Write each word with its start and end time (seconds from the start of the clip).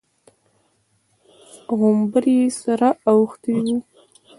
غومبري 1.77 2.35
يې 2.41 2.47
سره 2.61 2.89
اوښتي 3.09 3.53
وو. 3.65 3.77